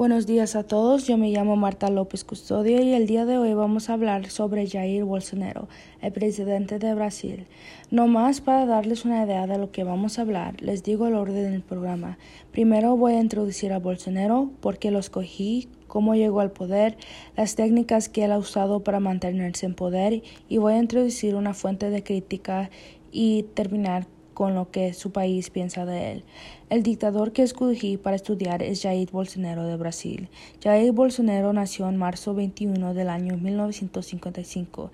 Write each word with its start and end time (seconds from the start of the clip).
Buenos 0.00 0.26
días 0.26 0.56
a 0.56 0.62
todos, 0.62 1.06
yo 1.06 1.18
me 1.18 1.28
llamo 1.28 1.56
Marta 1.56 1.90
López 1.90 2.24
Custodio 2.24 2.80
y 2.80 2.94
el 2.94 3.06
día 3.06 3.26
de 3.26 3.36
hoy 3.36 3.52
vamos 3.52 3.90
a 3.90 3.92
hablar 3.92 4.30
sobre 4.30 4.66
Jair 4.66 5.04
Bolsonaro, 5.04 5.68
el 6.00 6.10
presidente 6.10 6.78
de 6.78 6.94
Brasil. 6.94 7.44
No 7.90 8.06
más 8.06 8.40
para 8.40 8.64
darles 8.64 9.04
una 9.04 9.22
idea 9.22 9.46
de 9.46 9.58
lo 9.58 9.72
que 9.72 9.84
vamos 9.84 10.18
a 10.18 10.22
hablar, 10.22 10.62
les 10.62 10.82
digo 10.82 11.06
el 11.06 11.16
orden 11.16 11.52
del 11.52 11.60
programa. 11.60 12.16
Primero 12.50 12.96
voy 12.96 13.12
a 13.12 13.20
introducir 13.20 13.74
a 13.74 13.78
Bolsonaro, 13.78 14.50
por 14.62 14.78
qué 14.78 14.90
lo 14.90 15.00
escogí, 15.00 15.68
cómo 15.86 16.14
llegó 16.14 16.40
al 16.40 16.50
poder, 16.50 16.96
las 17.36 17.54
técnicas 17.54 18.08
que 18.08 18.24
él 18.24 18.32
ha 18.32 18.38
usado 18.38 18.82
para 18.82 19.00
mantenerse 19.00 19.66
en 19.66 19.74
poder 19.74 20.22
y 20.48 20.56
voy 20.56 20.72
a 20.72 20.78
introducir 20.78 21.34
una 21.34 21.52
fuente 21.52 21.90
de 21.90 22.02
crítica 22.02 22.70
y 23.12 23.42
terminar 23.52 24.06
con 24.40 24.54
lo 24.54 24.70
que 24.70 24.94
su 24.94 25.12
país 25.12 25.50
piensa 25.50 25.84
de 25.84 26.12
él. 26.12 26.24
El 26.70 26.82
dictador 26.82 27.32
que 27.32 27.42
escogí 27.42 27.98
para 27.98 28.16
estudiar 28.16 28.62
es 28.62 28.80
Jair 28.80 29.10
Bolsonaro 29.10 29.66
de 29.66 29.76
Brasil. 29.76 30.30
Jair 30.64 30.92
Bolsonaro 30.92 31.52
nació 31.52 31.86
en 31.90 31.98
marzo 31.98 32.32
21 32.32 32.94
del 32.94 33.10
año 33.10 33.36
1955. 33.36 34.92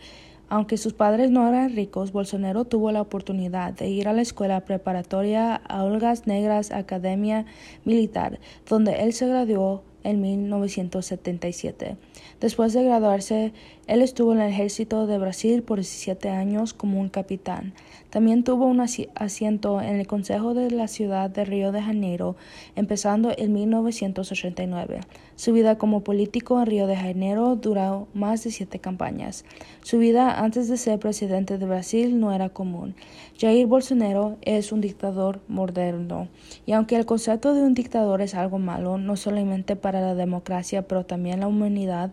Aunque 0.49 0.77
sus 0.77 0.95
padres 0.95 1.31
no 1.31 1.49
eran 1.49 1.77
ricos, 1.77 2.11
Bolsonaro 2.11 2.65
tuvo 2.65 2.91
la 2.91 3.01
oportunidad 3.01 3.73
de 3.73 3.89
ir 3.89 4.09
a 4.09 4.13
la 4.13 4.23
escuela 4.23 4.65
preparatoria 4.65 5.55
a 5.55 5.85
Olgas 5.85 6.27
Negras 6.27 6.73
Academia 6.73 7.47
Militar, 7.85 8.41
donde 8.69 9.05
él 9.05 9.13
se 9.13 9.29
graduó 9.29 9.85
en 10.07 10.21
1977. 10.21 11.97
Después 12.41 12.73
de 12.73 12.85
graduarse, 12.85 13.53
él 13.87 14.03
estuvo 14.03 14.33
en 14.33 14.41
el 14.41 14.51
ejército 14.51 15.07
de 15.07 15.19
Brasil 15.19 15.63
por 15.63 15.79
17 15.79 16.29
años 16.31 16.75
como 16.75 17.01
un 17.01 17.09
capitán. 17.09 17.75
También 18.11 18.45
tuvo 18.45 18.67
un 18.67 18.81
asiento 18.81 19.81
en 19.81 19.97
el 19.97 20.07
Consejo 20.07 20.55
de 20.55 20.71
la 20.71 20.87
Ciudad 20.87 21.29
de 21.29 21.45
Río 21.45 21.73
de 21.73 21.83
Janeiro, 21.83 22.37
empezando 22.77 23.33
en 23.37 23.53
1989. 23.53 25.01
Su 25.37 25.53
vida 25.53 25.77
como 25.77 26.01
político 26.01 26.59
en 26.59 26.67
Río 26.67 26.87
de 26.87 26.97
Janeiro 26.97 27.57
duró 27.57 28.09
más 28.15 28.43
de 28.43 28.51
siete 28.51 28.79
campañas. 28.79 29.45
Su 29.83 29.99
vida 29.99 30.41
antes 30.43 30.67
de 30.69 30.79
ser 30.79 30.99
presidente 30.99 31.59
de 31.59 31.67
Brasil 31.67 32.19
no 32.19 32.33
era 32.33 32.49
común. 32.49 32.95
Jair 33.39 33.67
Bolsonaro 33.67 34.39
es 34.41 34.73
un 34.73 34.81
dictador 34.81 35.41
moderno, 35.47 36.29
y 36.65 36.73
aunque 36.73 36.97
el 36.97 37.05
concepto 37.05 37.53
de 37.53 37.61
un 37.61 37.75
dictador 37.75 38.23
es 38.23 38.35
algo 38.35 38.59
malo, 38.59 38.97
no 38.97 39.17
solamente 39.17 39.77
para 39.77 40.01
la 40.01 40.15
democracia, 40.15 40.89
pero 40.89 41.05
también 41.05 41.41
la 41.41 41.49
humanidad, 41.49 42.13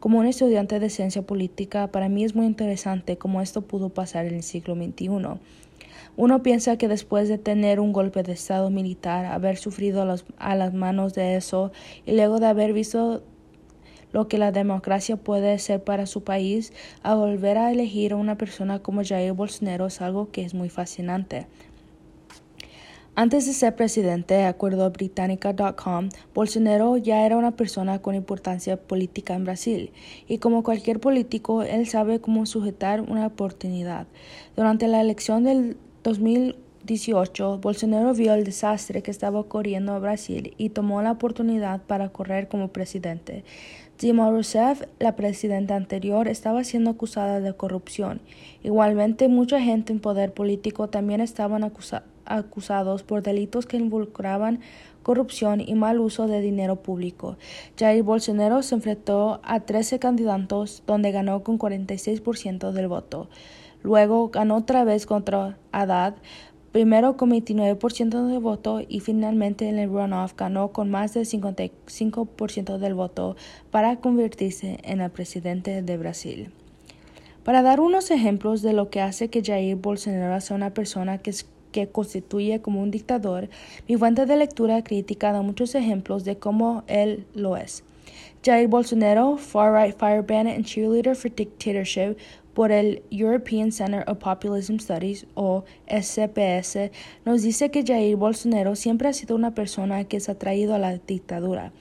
como 0.00 0.18
un 0.18 0.26
estudiante 0.26 0.80
de 0.80 0.88
ciencia 0.88 1.20
política, 1.20 1.88
para 1.88 2.08
mí 2.08 2.24
es 2.24 2.34
muy 2.34 2.46
interesante 2.46 3.18
cómo 3.18 3.42
esto 3.42 3.60
pudo 3.60 3.90
pasar 3.90 4.24
en 4.24 4.36
el 4.36 4.42
siglo 4.42 4.74
XXI. 4.74 5.38
Uno 6.16 6.42
piensa 6.42 6.76
que 6.76 6.88
después 6.88 7.28
de 7.28 7.38
tener 7.38 7.80
un 7.80 7.92
golpe 7.92 8.22
de 8.22 8.32
Estado 8.32 8.68
militar, 8.68 9.24
haber 9.24 9.56
sufrido 9.56 10.02
a, 10.36 10.54
las 10.54 10.74
manos 10.74 11.14
de 11.14 11.36
eso 11.36 11.72
y 12.04 12.12
luego 12.12 12.38
de 12.38 12.46
haber 12.46 12.74
visto 12.74 13.22
lo 14.12 14.28
que 14.28 14.36
la 14.36 14.52
democracia 14.52 15.16
puede 15.16 15.58
ser 15.58 15.82
para 15.82 16.04
su 16.04 16.22
país, 16.22 16.74
a 17.02 17.14
volver 17.14 17.56
a 17.56 17.72
elegir 17.72 18.12
a 18.12 18.16
una 18.16 18.36
persona 18.36 18.80
como 18.80 19.02
Jair 19.02 19.32
Bolsonaro 19.32 19.86
es 19.86 20.02
algo 20.02 20.30
que 20.30 20.44
es 20.44 20.52
muy 20.52 20.68
fascinante. 20.68 21.46
Antes 23.14 23.46
de 23.46 23.52
ser 23.52 23.76
presidente, 23.76 24.34
de 24.34 24.44
acuerdo 24.44 24.84
a 24.84 24.88
Britannica.com, 24.88 26.08
Bolsonaro 26.34 26.96
ya 26.96 27.26
era 27.26 27.36
una 27.36 27.50
persona 27.50 28.00
con 28.00 28.14
importancia 28.14 28.78
política 28.78 29.34
en 29.34 29.44
Brasil, 29.44 29.92
y 30.28 30.38
como 30.38 30.62
cualquier 30.62 30.98
político, 30.98 31.62
él 31.62 31.86
sabe 31.86 32.20
cómo 32.20 32.46
sujetar 32.46 33.02
una 33.02 33.26
oportunidad. 33.26 34.06
Durante 34.56 34.88
la 34.88 35.02
elección 35.02 35.44
del 35.44 35.76
2018, 36.02 37.58
Bolsonaro 37.58 38.12
vio 38.14 38.34
el 38.34 38.44
desastre 38.44 39.02
que 39.02 39.10
estaba 39.10 39.38
ocurriendo 39.38 39.96
en 39.96 40.02
Brasil 40.02 40.54
y 40.58 40.70
tomó 40.70 41.00
la 41.02 41.12
oportunidad 41.12 41.82
para 41.82 42.08
correr 42.08 42.48
como 42.48 42.68
presidente. 42.68 43.44
Dilma 43.98 44.30
Rousseff, 44.30 44.82
la 44.98 45.14
presidenta 45.14 45.76
anterior, 45.76 46.26
estaba 46.26 46.64
siendo 46.64 46.90
acusada 46.90 47.40
de 47.40 47.54
corrupción. 47.54 48.20
Igualmente, 48.64 49.28
mucha 49.28 49.60
gente 49.60 49.92
en 49.92 50.00
poder 50.00 50.32
político 50.32 50.88
también 50.88 51.20
estaban 51.20 51.62
acusados 51.62 52.12
acusados 52.24 53.02
por 53.02 53.22
delitos 53.22 53.66
que 53.66 53.76
involucraban 53.76 54.60
corrupción 55.02 55.60
y 55.60 55.74
mal 55.74 55.98
uso 55.98 56.28
de 56.28 56.40
dinero 56.40 56.76
público. 56.76 57.36
Jair 57.78 58.02
Bolsonaro 58.02 58.62
se 58.62 58.76
enfrentó 58.76 59.40
a 59.42 59.60
13 59.60 59.98
candidatos 59.98 60.82
donde 60.86 61.10
ganó 61.10 61.42
con 61.42 61.58
46% 61.58 62.70
del 62.70 62.88
voto. 62.88 63.28
Luego 63.82 64.28
ganó 64.28 64.56
otra 64.56 64.84
vez 64.84 65.06
contra 65.06 65.58
Haddad, 65.72 66.14
primero 66.72 67.16
con 67.16 67.30
29% 67.30 68.26
del 68.28 68.38
voto 68.40 68.80
y 68.86 69.00
finalmente 69.00 69.68
en 69.68 69.78
el 69.78 69.90
runoff 69.90 70.34
ganó 70.36 70.72
con 70.72 70.90
más 70.90 71.14
del 71.14 71.26
55% 71.26 72.78
del 72.78 72.94
voto 72.94 73.36
para 73.70 73.96
convertirse 73.96 74.78
en 74.82 75.00
el 75.00 75.10
presidente 75.10 75.82
de 75.82 75.96
Brasil. 75.98 76.50
Para 77.44 77.62
dar 77.62 77.80
unos 77.80 78.10
ejemplos 78.10 78.62
de 78.62 78.72
lo 78.72 78.88
que 78.88 79.00
hace 79.00 79.28
que 79.28 79.42
Jair 79.42 79.76
Bolsonaro 79.76 80.40
sea 80.40 80.56
una 80.56 80.70
persona 80.70 81.18
que 81.18 81.32
que 81.72 81.88
constituye 81.88 82.60
como 82.60 82.80
un 82.82 82.90
dictador, 82.90 83.48
mi 83.88 83.96
fuente 83.96 84.26
de 84.26 84.36
lectura 84.36 84.84
crítica 84.84 85.32
da 85.32 85.42
muchos 85.42 85.74
ejemplos 85.74 86.22
de 86.24 86.36
cómo 86.36 86.84
él 86.86 87.26
lo 87.34 87.56
es. 87.56 87.82
Jair 88.42 88.68
Bolsonaro, 88.68 89.36
far-right 89.38 89.94
firebrand 89.98 90.48
and 90.48 90.64
cheerleader 90.64 91.14
for 91.14 91.30
dictatorship 91.30 92.16
por 92.54 92.70
el 92.70 93.02
European 93.10 93.72
Center 93.72 94.04
of 94.06 94.18
Populism 94.18 94.78
Studies 94.78 95.26
o 95.34 95.64
SPS, 95.86 96.90
nos 97.24 97.42
dice 97.42 97.70
que 97.70 97.84
Jair 97.84 98.16
Bolsonaro 98.16 98.76
siempre 98.76 99.08
ha 99.08 99.12
sido 99.12 99.36
una 99.36 99.54
persona 99.54 100.04
que 100.04 100.20
se 100.20 100.32
ha 100.32 100.38
traído 100.38 100.74
a 100.74 100.78
la 100.78 100.98
dictadura. 100.98 101.72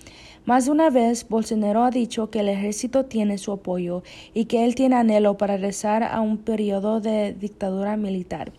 Más 0.46 0.66
de 0.66 0.72
una 0.72 0.90
vez, 0.90 1.28
Bolsonaro 1.30 1.84
ha 1.84 1.92
dicho 1.92 2.32
que 2.32 2.40
el 2.40 2.50
ejército 2.50 3.06
tiene 3.06 3.38
su 3.38 3.52
apoyo 3.52 4.02
y 4.34 4.46
que 4.46 4.66
él 4.66 4.74
tiene 4.74 4.96
anhelo 4.96 5.38
para 5.38 5.56
regresar 5.56 6.04
a 6.04 6.20
un 6.22 6.40
periodo 6.40 7.00
de 7.00 7.34
dictadura 7.34 7.96
militar. 7.96 8.52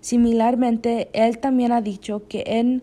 Similarmente, 0.00 1.08
él 1.12 1.38
también 1.38 1.70
ha 1.70 1.80
dicho 1.80 2.26
que 2.28 2.42
él 2.46 2.82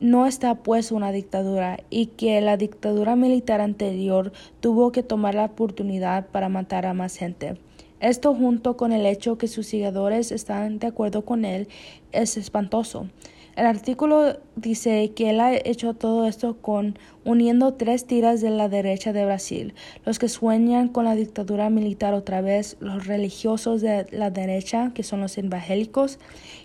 no 0.00 0.26
está 0.26 0.54
puesto 0.56 0.94
a 0.94 0.98
una 0.98 1.12
dictadura 1.12 1.78
y 1.90 2.06
que 2.06 2.40
la 2.40 2.56
dictadura 2.56 3.16
militar 3.16 3.60
anterior 3.60 4.32
tuvo 4.60 4.92
que 4.92 5.02
tomar 5.02 5.34
la 5.34 5.46
oportunidad 5.46 6.26
para 6.28 6.48
matar 6.48 6.86
a 6.86 6.94
más 6.94 7.16
gente. 7.16 7.58
Esto 8.00 8.34
junto 8.34 8.76
con 8.76 8.92
el 8.92 9.06
hecho 9.06 9.38
que 9.38 9.48
sus 9.48 9.66
seguidores 9.68 10.30
están 10.30 10.78
de 10.78 10.88
acuerdo 10.88 11.24
con 11.24 11.44
él 11.44 11.68
es 12.12 12.36
espantoso. 12.36 13.08
El 13.56 13.64
artículo 13.64 14.36
dice 14.54 15.12
que 15.16 15.30
él 15.30 15.40
ha 15.40 15.54
hecho 15.54 15.94
todo 15.94 16.26
esto 16.26 16.58
con 16.58 16.98
uniendo 17.24 17.72
tres 17.72 18.06
tiras 18.06 18.42
de 18.42 18.50
la 18.50 18.68
derecha 18.68 19.14
de 19.14 19.24
Brasil, 19.24 19.72
los 20.04 20.18
que 20.18 20.28
sueñan 20.28 20.88
con 20.88 21.06
la 21.06 21.14
dictadura 21.14 21.70
militar 21.70 22.12
otra 22.12 22.42
vez, 22.42 22.76
los 22.80 23.06
religiosos 23.06 23.80
de 23.80 24.06
la 24.10 24.30
derecha, 24.30 24.92
que 24.94 25.02
son 25.02 25.22
los 25.22 25.38
evangélicos, 25.38 26.18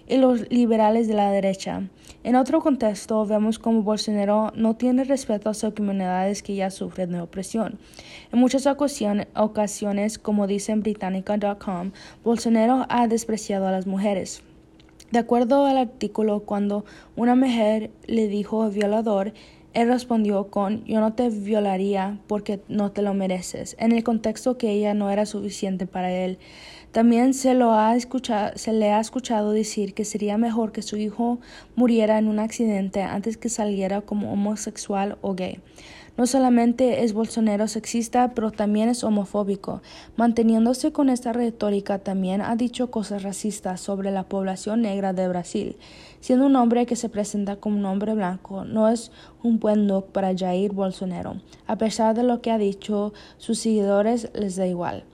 y 0.05 0.17
los 0.17 0.51
liberales 0.51 1.07
de 1.07 1.13
la 1.13 1.31
derecha. 1.31 1.83
En 2.25 2.35
otro 2.35 2.59
contexto, 2.59 3.25
vemos 3.25 3.57
como 3.57 3.83
Bolsonaro 3.83 4.51
no 4.57 4.75
tiene 4.75 5.05
respeto 5.05 5.49
a 5.49 5.53
sus 5.53 5.73
comunidades 5.73 6.43
que 6.43 6.55
ya 6.55 6.69
sufren 6.71 7.13
de 7.13 7.21
opresión. 7.21 7.79
En 8.33 8.39
muchas 8.39 8.67
ocasiones, 8.67 10.19
como 10.19 10.45
dice 10.45 10.73
en 10.73 10.81
Britannica.com, 10.81 11.91
Bolsonaro 12.25 12.85
ha 12.89 13.07
despreciado 13.07 13.67
a 13.67 13.71
las 13.71 13.87
mujeres. 13.87 14.43
De 15.11 15.19
acuerdo 15.19 15.65
al 15.65 15.77
artículo, 15.77 16.41
cuando 16.41 16.85
una 17.17 17.35
mujer 17.35 17.91
le 18.07 18.29
dijo 18.29 18.69
violador, 18.69 19.33
él 19.73 19.89
respondió 19.89 20.47
con 20.47 20.85
yo 20.85 20.99
no 21.01 21.13
te 21.13 21.29
violaría 21.29 22.19
porque 22.27 22.61
no 22.69 22.91
te 22.91 23.01
lo 23.01 23.13
mereces, 23.13 23.75
en 23.79 23.91
el 23.91 24.03
contexto 24.03 24.57
que 24.57 24.71
ella 24.71 24.93
no 24.93 25.09
era 25.09 25.25
suficiente 25.25 25.85
para 25.85 26.11
él. 26.11 26.39
También 26.91 27.33
escuchado, 27.95 28.51
se 28.55 28.73
le 28.73 28.91
ha 28.91 28.99
escuchado 29.01 29.51
decir 29.51 29.93
que 29.93 30.05
sería 30.05 30.37
mejor 30.37 30.71
que 30.71 30.81
su 30.81 30.95
hijo 30.97 31.39
muriera 31.75 32.17
en 32.17 32.27
un 32.27 32.39
accidente 32.39 33.01
antes 33.01 33.37
que 33.37 33.49
saliera 33.49 34.01
como 34.01 34.31
homosexual 34.31 35.17
o 35.21 35.35
gay. 35.35 35.59
No 36.17 36.27
solamente 36.27 37.03
es 37.03 37.13
Bolsonaro 37.13 37.67
sexista, 37.67 38.33
pero 38.35 38.51
también 38.51 38.89
es 38.89 39.03
homofóbico. 39.03 39.81
Manteniéndose 40.17 40.91
con 40.91 41.09
esta 41.09 41.31
retórica, 41.31 41.99
también 41.99 42.41
ha 42.41 42.55
dicho 42.55 42.91
cosas 42.91 43.23
racistas 43.23 43.79
sobre 43.79 44.11
la 44.11 44.23
población 44.23 44.81
negra 44.81 45.13
de 45.13 45.27
Brasil. 45.27 45.77
Siendo 46.19 46.45
un 46.45 46.55
hombre 46.57 46.85
que 46.85 46.95
se 46.95 47.09
presenta 47.09 47.55
como 47.55 47.77
un 47.77 47.85
hombre 47.85 48.13
blanco, 48.13 48.65
no 48.65 48.89
es 48.89 49.11
un 49.41 49.59
buen 49.59 49.87
look 49.87 50.11
para 50.11 50.37
Jair 50.37 50.73
Bolsonaro. 50.73 51.37
A 51.65 51.77
pesar 51.77 52.13
de 52.13 52.23
lo 52.23 52.41
que 52.41 52.51
ha 52.51 52.57
dicho, 52.57 53.13
sus 53.37 53.59
seguidores 53.59 54.29
les 54.33 54.57
da 54.57 54.67
igual. 54.67 55.05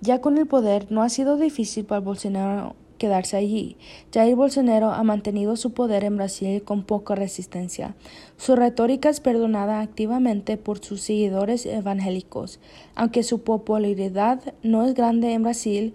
Ya 0.00 0.20
con 0.20 0.36
el 0.36 0.46
poder, 0.46 0.86
no 0.90 1.02
ha 1.02 1.08
sido 1.08 1.36
difícil 1.36 1.84
para 1.84 2.00
Bolsonaro 2.00 2.76
quedarse 3.02 3.36
allí. 3.36 3.76
Jair 4.14 4.36
Bolsonaro 4.36 4.92
ha 4.92 5.02
mantenido 5.02 5.56
su 5.56 5.72
poder 5.72 6.04
en 6.04 6.16
Brasil 6.16 6.62
con 6.62 6.84
poca 6.84 7.16
resistencia. 7.16 7.96
Su 8.36 8.54
retórica 8.54 9.08
es 9.08 9.18
perdonada 9.18 9.80
activamente 9.80 10.56
por 10.56 10.78
sus 10.78 11.00
seguidores 11.00 11.66
evangélicos. 11.66 12.60
Aunque 12.94 13.24
su 13.24 13.42
popularidad 13.42 14.54
no 14.62 14.84
es 14.86 14.94
grande 14.94 15.32
en 15.32 15.42
Brasil, 15.42 15.94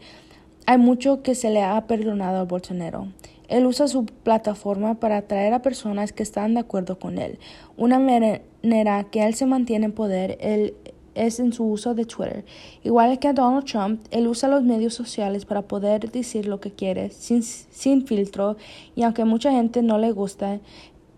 hay 0.65 0.77
mucho 0.79 1.23
que 1.23 1.33
se 1.33 1.49
le 1.49 1.63
ha 1.63 1.87
perdonado 1.87 2.39
a 2.39 2.43
Bolsonaro. 2.43 3.07
Él 3.47 3.65
usa 3.65 3.87
su 3.87 4.05
plataforma 4.05 4.95
para 4.95 5.15
atraer 5.15 5.53
a 5.53 5.61
personas 5.61 6.11
que 6.11 6.23
están 6.23 6.55
de 6.55 6.59
acuerdo 6.59 6.99
con 6.99 7.19
él. 7.19 7.39
Una 7.77 7.99
manera 7.99 9.05
que 9.05 9.25
él 9.25 9.33
se 9.33 9.45
mantiene 9.45 9.85
en 9.85 9.93
poder 9.93 10.37
es 11.17 11.39
en 11.39 11.53
su 11.53 11.65
uso 11.65 11.93
de 11.93 12.05
Twitter. 12.05 12.45
Igual 12.83 13.19
que 13.19 13.27
a 13.27 13.33
Donald 13.33 13.65
Trump, 13.65 14.05
él 14.11 14.27
usa 14.27 14.49
los 14.49 14.63
medios 14.63 14.93
sociales 14.93 15.45
para 15.45 15.63
poder 15.63 16.11
decir 16.11 16.47
lo 16.47 16.59
que 16.59 16.71
quiere 16.71 17.09
sin, 17.09 17.43
sin 17.43 18.05
filtro 18.05 18.57
y 18.95 19.03
aunque 19.03 19.25
mucha 19.25 19.51
gente 19.51 19.81
no 19.81 19.97
le 19.97 20.11
gusta, 20.11 20.59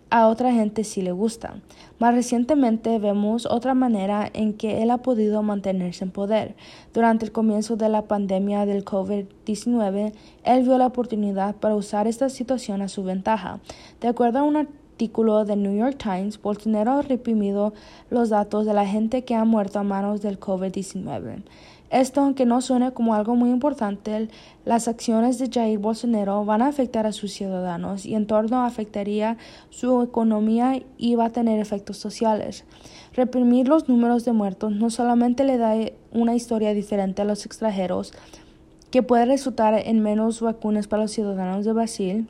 a 0.09 0.27
otra 0.27 0.51
gente 0.51 0.83
sí 0.83 1.01
le 1.01 1.11
gusta. 1.11 1.61
Más 1.99 2.13
recientemente 2.15 2.97
vemos 2.97 3.45
otra 3.45 3.73
manera 3.73 4.29
en 4.33 4.53
que 4.53 4.81
él 4.81 4.89
ha 4.89 4.97
podido 4.99 5.43
mantenerse 5.43 6.03
en 6.03 6.11
poder. 6.11 6.55
Durante 6.93 7.25
el 7.25 7.31
comienzo 7.31 7.75
de 7.75 7.89
la 7.89 8.07
pandemia 8.07 8.65
del 8.65 8.83
COVID-19, 8.85 10.13
él 10.43 10.63
vio 10.63 10.77
la 10.77 10.87
oportunidad 10.87 11.55
para 11.57 11.75
usar 11.75 12.07
esta 12.07 12.29
situación 12.29 12.81
a 12.81 12.87
su 12.87 13.03
ventaja. 13.03 13.59
De 14.01 14.07
acuerdo 14.07 14.39
a 14.39 14.43
un 14.43 14.55
artículo 14.55 14.78
del 14.99 15.63
New 15.63 15.77
York 15.77 15.97
Times, 15.97 16.41
Bolsonaro 16.41 16.91
ha 16.91 17.01
reprimido 17.01 17.73
los 18.09 18.29
datos 18.29 18.65
de 18.65 18.73
la 18.73 18.85
gente 18.85 19.23
que 19.23 19.33
ha 19.33 19.45
muerto 19.45 19.79
a 19.79 19.83
manos 19.83 20.21
del 20.21 20.39
COVID-19. 20.41 21.43
Esto, 21.89 22.21
aunque 22.21 22.45
no 22.45 22.59
suene 22.59 22.91
como 22.91 23.15
algo 23.15 23.35
muy 23.35 23.49
importante, 23.49 24.27
las 24.65 24.89
acciones 24.89 25.39
de 25.39 25.49
Jair 25.49 25.79
Bolsonaro 25.79 26.43
van 26.43 26.61
a 26.61 26.67
afectar 26.67 27.07
a 27.07 27.13
sus 27.13 27.31
ciudadanos 27.31 28.05
y 28.05 28.13
en 28.13 28.27
torno 28.27 28.65
afectaría 28.65 29.37
su 29.69 30.01
economía 30.01 30.83
y 30.97 31.15
va 31.15 31.25
a 31.25 31.29
tener 31.31 31.59
efectos 31.59 31.97
sociales. 31.97 32.65
Reprimir 33.15 33.69
los 33.69 33.87
números 33.87 34.25
de 34.25 34.33
muertos 34.33 34.73
no 34.73 34.89
solamente 34.89 35.45
le 35.45 35.57
da 35.57 35.73
una 36.11 36.35
historia 36.35 36.73
diferente 36.73 37.21
a 37.21 37.25
los 37.25 37.45
extranjeros, 37.45 38.11
que 38.91 39.01
puede 39.01 39.25
resultar 39.25 39.73
en 39.75 40.01
menos 40.01 40.41
vacunas 40.41 40.87
para 40.87 41.03
los 41.03 41.11
ciudadanos 41.11 41.63
de 41.63 41.73
Brasil. 41.73 42.27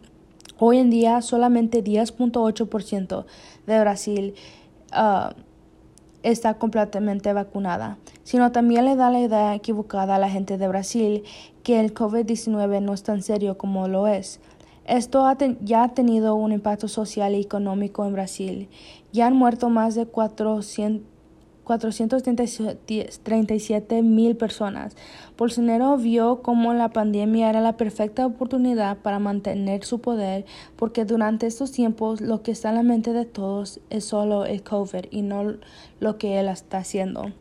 Hoy 0.61 0.79
en 0.79 0.89
día 0.89 1.21
solamente 1.21 1.81
10.8% 1.81 3.25
de 3.65 3.79
Brasil 3.79 4.33
uh, 4.91 5.33
está 6.21 6.55
completamente 6.55 7.31
vacunada, 7.31 7.97
sino 8.23 8.51
también 8.51 8.83
le 8.83 8.97
da 8.97 9.09
la 9.09 9.21
idea 9.21 9.55
equivocada 9.55 10.15
a 10.15 10.19
la 10.19 10.29
gente 10.29 10.57
de 10.57 10.67
Brasil 10.67 11.23
que 11.63 11.79
el 11.79 11.93
COVID-19 11.93 12.81
no 12.81 12.93
es 12.93 13.03
tan 13.03 13.21
serio 13.21 13.57
como 13.57 13.87
lo 13.87 14.07
es. 14.07 14.41
Esto 14.85 15.25
ya 15.61 15.83
ha 15.83 15.93
tenido 15.93 16.35
un 16.35 16.51
impacto 16.51 16.89
social 16.89 17.35
y 17.35 17.41
económico 17.41 18.05
en 18.05 18.13
Brasil. 18.13 18.69
Ya 19.13 19.27
han 19.27 19.37
muerto 19.37 19.69
más 19.69 19.95
de 19.95 20.07
400 20.07 21.18
437 21.69 24.01
mil 24.01 24.35
personas. 24.35 24.97
Bolsonaro 25.37 25.95
vio 25.97 26.41
como 26.41 26.73
la 26.73 26.89
pandemia 26.89 27.47
era 27.47 27.61
la 27.61 27.77
perfecta 27.77 28.25
oportunidad 28.25 28.97
para 28.97 29.19
mantener 29.19 29.85
su 29.85 30.01
poder 30.01 30.45
porque 30.77 31.05
durante 31.05 31.45
estos 31.45 31.71
tiempos 31.71 32.21
lo 32.21 32.41
que 32.41 32.49
está 32.49 32.69
en 32.69 32.75
la 32.75 32.81
mente 32.81 33.13
de 33.13 33.25
todos 33.25 33.81
es 33.91 34.03
solo 34.03 34.45
el 34.45 34.63
COVID 34.63 35.05
y 35.11 35.21
no 35.21 35.57
lo 35.99 36.17
que 36.17 36.39
él 36.39 36.47
está 36.47 36.79
haciendo. 36.79 37.31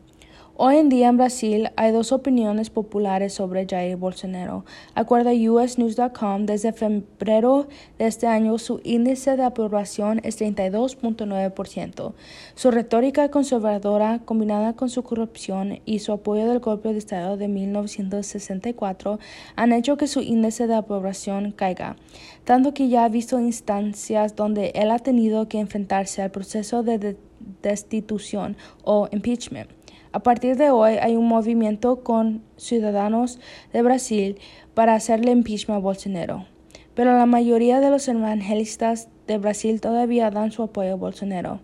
Hoy 0.61 0.75
en 0.75 0.89
día 0.89 1.07
en 1.07 1.15
Brasil 1.15 1.69
hay 1.77 1.93
dos 1.93 2.11
opiniones 2.11 2.69
populares 2.69 3.31
sobre 3.31 3.65
Jair 3.65 3.95
Bolsonaro. 3.95 4.65
Acuerdo 4.93 5.29
a 5.29 5.31
usnews.com, 5.31 6.45
desde 6.45 6.73
febrero 6.73 7.69
de 7.97 8.07
este 8.07 8.27
año 8.27 8.57
su 8.57 8.81
índice 8.83 9.37
de 9.37 9.43
aprobación 9.43 10.19
es 10.21 10.37
32.9%. 10.41 12.13
Su 12.55 12.71
retórica 12.71 13.31
conservadora, 13.31 14.19
combinada 14.25 14.73
con 14.73 14.89
su 14.89 15.01
corrupción 15.01 15.79
y 15.85 15.99
su 15.99 16.11
apoyo 16.11 16.45
del 16.45 16.59
golpe 16.59 16.91
de 16.91 16.99
Estado 16.99 17.37
de 17.37 17.47
1964, 17.47 19.17
han 19.55 19.71
hecho 19.71 19.95
que 19.95 20.07
su 20.07 20.19
índice 20.19 20.67
de 20.67 20.75
aprobación 20.75 21.53
caiga, 21.53 21.95
tanto 22.43 22.73
que 22.73 22.89
ya 22.89 23.05
ha 23.05 23.07
visto 23.07 23.39
instancias 23.39 24.35
donde 24.35 24.73
él 24.75 24.91
ha 24.91 24.99
tenido 24.99 25.47
que 25.47 25.61
enfrentarse 25.61 26.21
al 26.21 26.31
proceso 26.31 26.83
de 26.83 27.15
destitución 27.61 28.57
o 28.83 29.07
impeachment. 29.13 29.78
A 30.11 30.21
partir 30.21 30.57
de 30.57 30.71
hoy 30.71 30.93
hay 30.93 31.15
un 31.15 31.27
movimiento 31.27 32.03
con 32.03 32.41
ciudadanos 32.57 33.39
de 33.71 33.83
Brasil 33.83 34.39
para 34.73 34.95
hacerle 34.95 35.31
impeachment 35.31 35.77
a 35.77 35.81
Bolsonaro, 35.81 36.47
pero 36.95 37.15
la 37.15 37.27
mayoría 37.27 37.79
de 37.79 37.91
los 37.91 38.07
evangelistas 38.07 39.09
de 39.27 39.37
Brasil 39.37 39.81
todavía 39.81 40.31
dan 40.31 40.51
su 40.51 40.63
apoyo 40.63 40.93
a 40.93 40.95
Bolsonaro. 40.95 41.59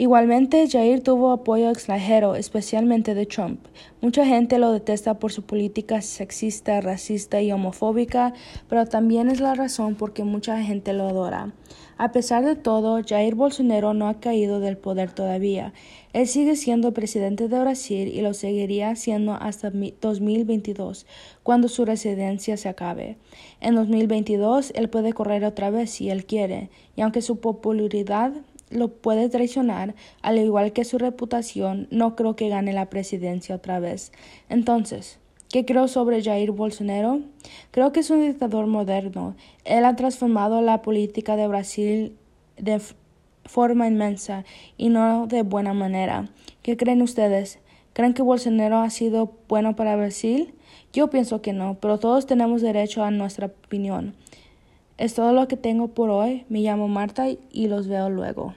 Igualmente, 0.00 0.68
Jair 0.68 1.02
tuvo 1.02 1.32
apoyo 1.32 1.70
extranjero, 1.70 2.36
especialmente 2.36 3.16
de 3.16 3.26
Trump. 3.26 3.66
Mucha 4.00 4.24
gente 4.24 4.60
lo 4.60 4.70
detesta 4.70 5.18
por 5.18 5.32
su 5.32 5.42
política 5.42 6.02
sexista, 6.02 6.80
racista 6.80 7.42
y 7.42 7.50
homofóbica, 7.50 8.32
pero 8.68 8.86
también 8.86 9.28
es 9.28 9.40
la 9.40 9.54
razón 9.54 9.96
por 9.96 10.12
que 10.12 10.22
mucha 10.22 10.62
gente 10.62 10.92
lo 10.92 11.08
adora. 11.08 11.52
A 11.96 12.12
pesar 12.12 12.44
de 12.44 12.54
todo, 12.54 13.02
Jair 13.04 13.34
Bolsonaro 13.34 13.92
no 13.92 14.06
ha 14.06 14.20
caído 14.20 14.60
del 14.60 14.76
poder 14.76 15.10
todavía. 15.10 15.72
Él 16.12 16.28
sigue 16.28 16.54
siendo 16.54 16.94
presidente 16.94 17.48
de 17.48 17.58
Brasil 17.58 18.06
y 18.06 18.20
lo 18.20 18.34
seguiría 18.34 18.94
siendo 18.94 19.32
hasta 19.32 19.72
2022, 19.72 21.06
cuando 21.42 21.66
su 21.66 21.84
residencia 21.84 22.56
se 22.56 22.68
acabe. 22.68 23.16
En 23.60 23.74
2022, 23.74 24.70
él 24.76 24.90
puede 24.90 25.12
correr 25.12 25.44
otra 25.44 25.70
vez 25.70 25.90
si 25.90 26.08
él 26.08 26.24
quiere, 26.24 26.70
y 26.94 27.00
aunque 27.00 27.20
su 27.20 27.40
popularidad 27.40 28.32
lo 28.70 28.88
puede 28.88 29.28
traicionar, 29.28 29.94
al 30.22 30.38
igual 30.38 30.72
que 30.72 30.84
su 30.84 30.98
reputación, 30.98 31.88
no 31.90 32.16
creo 32.16 32.36
que 32.36 32.48
gane 32.48 32.72
la 32.72 32.90
presidencia 32.90 33.56
otra 33.56 33.80
vez. 33.80 34.12
Entonces, 34.48 35.18
¿Qué 35.50 35.64
creo 35.64 35.88
sobre 35.88 36.22
Jair 36.22 36.50
Bolsonaro? 36.50 37.22
Creo 37.70 37.90
que 37.90 38.00
es 38.00 38.10
un 38.10 38.20
dictador 38.20 38.66
moderno. 38.66 39.34
Él 39.64 39.86
ha 39.86 39.96
transformado 39.96 40.60
la 40.60 40.82
política 40.82 41.36
de 41.36 41.48
Brasil 41.48 42.14
de 42.58 42.82
forma 43.46 43.86
inmensa 43.86 44.44
y 44.76 44.90
no 44.90 45.26
de 45.26 45.42
buena 45.42 45.72
manera. 45.72 46.28
¿Qué 46.60 46.76
creen 46.76 47.00
ustedes? 47.00 47.60
¿Creen 47.94 48.12
que 48.12 48.20
Bolsonaro 48.20 48.76
ha 48.80 48.90
sido 48.90 49.32
bueno 49.48 49.74
para 49.74 49.96
Brasil? 49.96 50.52
Yo 50.92 51.08
pienso 51.08 51.40
que 51.40 51.54
no, 51.54 51.78
pero 51.80 51.98
todos 51.98 52.26
tenemos 52.26 52.60
derecho 52.60 53.02
a 53.02 53.10
nuestra 53.10 53.46
opinión. 53.46 54.14
Es 54.98 55.14
todo 55.14 55.32
lo 55.32 55.46
que 55.46 55.56
tengo 55.56 55.86
por 55.86 56.10
hoy. 56.10 56.44
Me 56.48 56.58
llamo 56.58 56.88
Marta 56.88 57.26
y 57.28 57.68
los 57.68 57.86
veo 57.86 58.10
luego. 58.10 58.54